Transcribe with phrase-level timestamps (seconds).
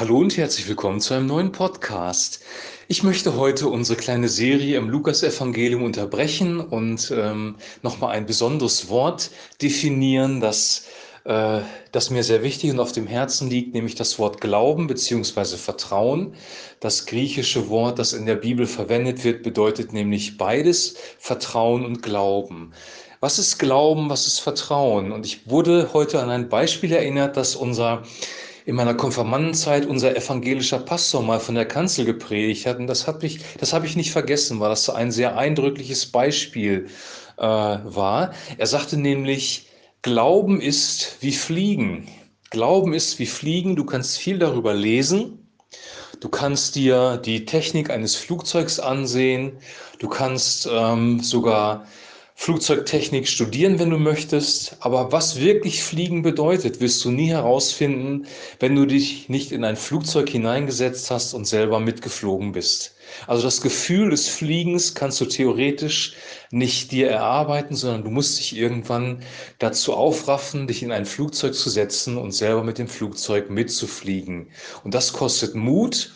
[0.00, 2.40] Hallo und herzlich willkommen zu einem neuen Podcast.
[2.88, 9.30] Ich möchte heute unsere kleine Serie im Lukasevangelium unterbrechen und ähm, nochmal ein besonderes Wort
[9.60, 10.86] definieren, das,
[11.24, 11.60] äh,
[11.92, 15.58] das mir sehr wichtig und auf dem Herzen liegt, nämlich das Wort Glauben bzw.
[15.58, 16.32] Vertrauen.
[16.80, 22.72] Das griechische Wort, das in der Bibel verwendet wird, bedeutet nämlich beides, Vertrauen und Glauben.
[23.20, 25.12] Was ist Glauben, was ist Vertrauen?
[25.12, 28.02] Und ich wurde heute an ein Beispiel erinnert, das unser
[28.70, 32.78] in meiner Konfirmandenzeit unser evangelischer Pastor mal von der Kanzel gepredigt hat.
[32.78, 36.86] Und das habe ich, hab ich nicht vergessen, weil das ein sehr eindrückliches Beispiel
[37.36, 38.32] äh, war.
[38.58, 39.66] Er sagte nämlich,
[40.02, 42.06] Glauben ist wie Fliegen.
[42.50, 43.74] Glauben ist wie Fliegen.
[43.74, 45.48] Du kannst viel darüber lesen.
[46.20, 49.58] Du kannst dir die Technik eines Flugzeugs ansehen.
[49.98, 51.86] Du kannst ähm, sogar
[52.42, 58.26] Flugzeugtechnik studieren, wenn du möchtest, aber was wirklich Fliegen bedeutet, wirst du nie herausfinden,
[58.60, 62.94] wenn du dich nicht in ein Flugzeug hineingesetzt hast und selber mitgeflogen bist.
[63.26, 66.14] Also das Gefühl des Fliegens kannst du theoretisch
[66.50, 69.22] nicht dir erarbeiten, sondern du musst dich irgendwann
[69.58, 74.48] dazu aufraffen, dich in ein Flugzeug zu setzen und selber mit dem Flugzeug mitzufliegen.
[74.82, 76.10] Und das kostet Mut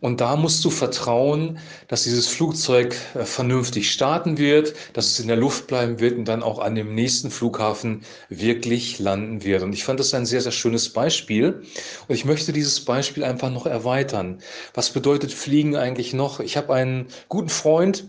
[0.00, 1.58] und da musst du vertrauen,
[1.88, 6.26] dass dieses Flugzeug äh, vernünftig starten wird, dass es in der Luft bleiben wird und
[6.26, 9.62] dann auch an dem nächsten Flughafen wirklich landen wird.
[9.62, 11.62] Und ich fand das ein sehr, sehr schönes Beispiel.
[12.08, 14.38] Und ich möchte dieses Beispiel einfach noch erweitern.
[14.74, 16.40] Was bedeutet Fliegen eigentlich noch?
[16.40, 18.04] Ich habe einen guten Freund,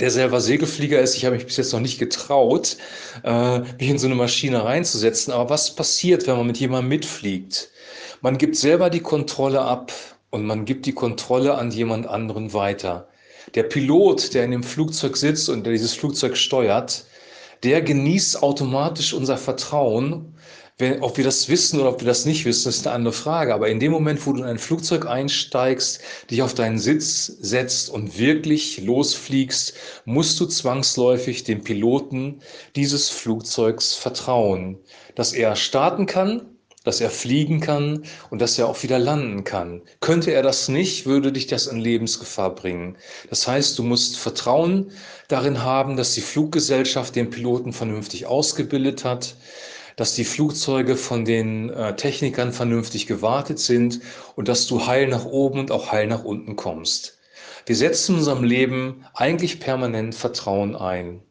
[0.00, 1.16] der selber Segelflieger ist.
[1.16, 2.76] Ich habe mich bis jetzt noch nicht getraut,
[3.24, 5.32] äh, mich in so eine Maschine reinzusetzen.
[5.32, 7.70] Aber was passiert, wenn man mit jemandem mitfliegt?
[8.20, 9.92] Man gibt selber die Kontrolle ab
[10.32, 13.06] und man gibt die Kontrolle an jemand anderen weiter.
[13.54, 17.04] Der Pilot, der in dem Flugzeug sitzt und der dieses Flugzeug steuert,
[17.62, 20.34] der genießt automatisch unser Vertrauen.
[20.78, 23.52] Wenn, ob wir das wissen oder ob wir das nicht wissen, ist eine andere Frage.
[23.52, 27.90] Aber in dem Moment, wo du in ein Flugzeug einsteigst, dich auf deinen Sitz setzt
[27.90, 29.74] und wirklich losfliegst,
[30.06, 32.40] musst du zwangsläufig dem Piloten
[32.74, 34.78] dieses Flugzeugs vertrauen,
[35.14, 36.51] dass er starten kann,
[36.84, 39.82] dass er fliegen kann und dass er auch wieder landen kann.
[40.00, 42.96] Könnte er das nicht, würde dich das in Lebensgefahr bringen.
[43.30, 44.90] Das heißt, du musst Vertrauen
[45.28, 49.36] darin haben, dass die Fluggesellschaft den Piloten vernünftig ausgebildet hat,
[49.96, 54.00] dass die Flugzeuge von den äh, Technikern vernünftig gewartet sind
[54.36, 57.18] und dass du heil nach oben und auch heil nach unten kommst.
[57.66, 61.22] Wir setzen in unserem Leben eigentlich permanent Vertrauen ein.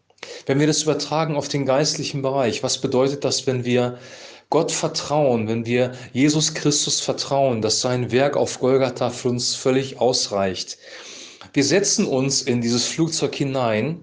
[0.45, 3.97] Wenn wir das übertragen auf den geistlichen Bereich, was bedeutet das, wenn wir
[4.51, 9.99] Gott vertrauen, wenn wir Jesus Christus vertrauen, dass sein Werk auf Golgatha für uns völlig
[9.99, 10.77] ausreicht.
[11.53, 14.01] Wir setzen uns in dieses Flugzeug hinein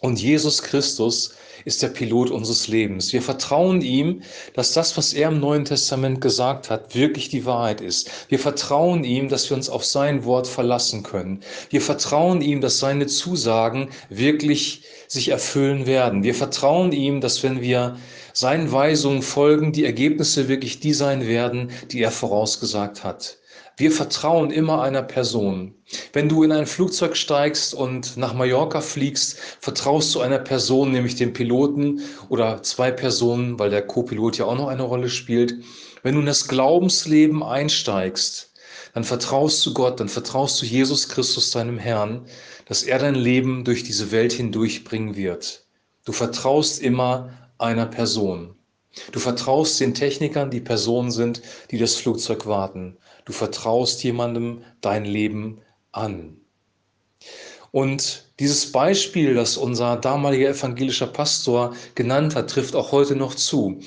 [0.00, 3.12] und Jesus Christus ist der Pilot unseres Lebens.
[3.12, 4.22] Wir vertrauen ihm,
[4.54, 8.10] dass das, was er im Neuen Testament gesagt hat, wirklich die Wahrheit ist.
[8.28, 11.40] Wir vertrauen ihm, dass wir uns auf sein Wort verlassen können.
[11.70, 16.22] Wir vertrauen ihm, dass seine Zusagen wirklich sich erfüllen werden.
[16.22, 17.96] Wir vertrauen ihm, dass wenn wir
[18.32, 23.39] seinen Weisungen folgen, die Ergebnisse wirklich die sein werden, die er vorausgesagt hat.
[23.80, 25.74] Wir vertrauen immer einer Person.
[26.12, 31.14] Wenn du in ein Flugzeug steigst und nach Mallorca fliegst, vertraust du einer Person, nämlich
[31.14, 35.54] dem Piloten oder zwei Personen, weil der Co-Pilot ja auch noch eine Rolle spielt.
[36.02, 38.52] Wenn du in das Glaubensleben einsteigst,
[38.92, 42.26] dann vertraust du Gott, dann vertraust du Jesus Christus, deinem Herrn,
[42.66, 45.64] dass er dein Leben durch diese Welt hindurchbringen wird.
[46.04, 48.56] Du vertraust immer einer Person.
[49.12, 52.96] Du vertraust den Technikern, die Personen sind, die das Flugzeug warten.
[53.24, 55.60] Du vertraust jemandem dein Leben
[55.92, 56.36] an.
[57.70, 63.80] Und dieses Beispiel, das unser damaliger evangelischer Pastor genannt hat, trifft auch heute noch zu.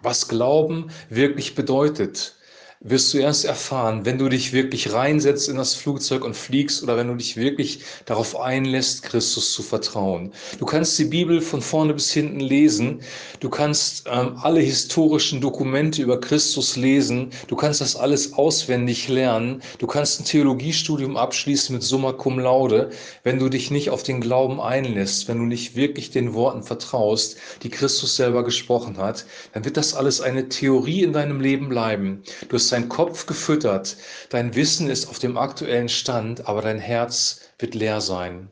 [0.00, 2.36] Was Glauben wirklich bedeutet,
[2.82, 6.96] wirst du erst erfahren, wenn du dich wirklich reinsetzt in das Flugzeug und fliegst oder
[6.96, 10.32] wenn du dich wirklich darauf einlässt, Christus zu vertrauen.
[10.58, 13.02] Du kannst die Bibel von vorne bis hinten lesen.
[13.40, 17.28] Du kannst ähm, alle historischen Dokumente über Christus lesen.
[17.48, 19.60] Du kannst das alles auswendig lernen.
[19.78, 22.88] Du kannst ein Theologiestudium abschließen mit Summa Cum Laude.
[23.24, 27.36] Wenn du dich nicht auf den Glauben einlässt, wenn du nicht wirklich den Worten vertraust,
[27.62, 32.22] die Christus selber gesprochen hat, dann wird das alles eine Theorie in deinem Leben bleiben.
[32.48, 33.96] Du hast dein Kopf gefüttert,
[34.30, 38.50] dein Wissen ist auf dem aktuellen Stand, aber dein Herz wird leer sein.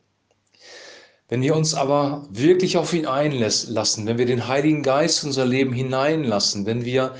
[1.29, 5.45] Wenn wir uns aber wirklich auf ihn einlassen, wenn wir den Heiligen Geist in unser
[5.45, 7.15] Leben hineinlassen, wenn wir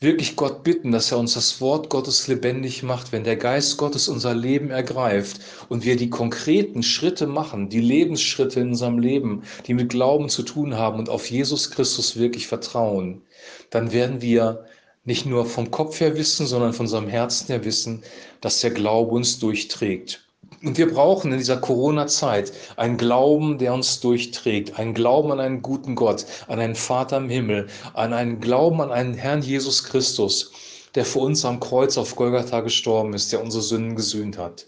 [0.00, 4.08] wirklich Gott bitten, dass er uns das Wort Gottes lebendig macht, wenn der Geist Gottes
[4.08, 9.74] unser Leben ergreift und wir die konkreten Schritte machen, die Lebensschritte in unserem Leben, die
[9.74, 13.20] mit Glauben zu tun haben und auf Jesus Christus wirklich vertrauen,
[13.68, 14.64] dann werden wir
[15.04, 18.02] nicht nur vom Kopf her wissen, sondern von unserem Herzen her wissen,
[18.40, 20.24] dass der Glaube uns durchträgt.
[20.62, 25.62] Und wir brauchen in dieser Corona-Zeit einen Glauben, der uns durchträgt, einen Glauben an einen
[25.62, 30.52] guten Gott, an einen Vater im Himmel, an einen Glauben an einen Herrn Jesus Christus,
[30.94, 34.66] der für uns am Kreuz auf Golgatha gestorben ist, der unsere Sünden gesühnt hat.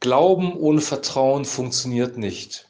[0.00, 2.68] Glauben ohne Vertrauen funktioniert nicht.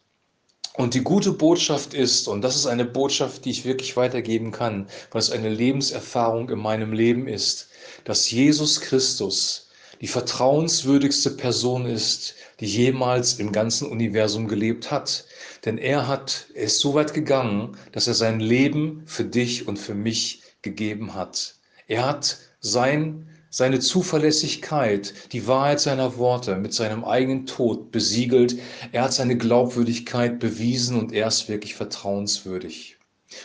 [0.76, 4.88] Und die gute Botschaft ist, und das ist eine Botschaft, die ich wirklich weitergeben kann,
[5.12, 7.68] weil es eine Lebenserfahrung in meinem Leben ist,
[8.02, 9.68] dass Jesus Christus
[10.00, 15.24] die vertrauenswürdigste Person ist, die jemals im ganzen Universum gelebt hat.
[15.64, 19.78] Denn er hat, er ist so weit gegangen, dass er sein Leben für dich und
[19.78, 21.54] für mich gegeben hat.
[21.86, 28.58] Er hat sein seine Zuverlässigkeit, die Wahrheit seiner Worte mit seinem eigenen Tod besiegelt.
[28.90, 32.96] Er hat seine Glaubwürdigkeit bewiesen und er ist wirklich vertrauenswürdig.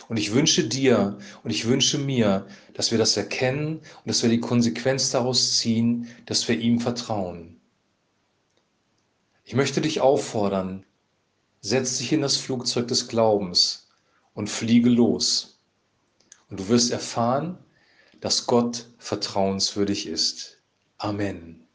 [0.08, 4.30] Und ich wünsche dir und ich wünsche mir, dass wir das erkennen und dass wir
[4.30, 7.60] die Konsequenz daraus ziehen, dass wir ihm vertrauen.
[9.44, 10.84] Ich möchte dich auffordern,
[11.60, 13.86] setz dich in das Flugzeug des Glaubens
[14.34, 15.60] und fliege los.
[16.48, 17.58] Und du wirst erfahren,
[18.20, 20.58] dass Gott vertrauenswürdig ist.
[20.98, 21.69] Amen.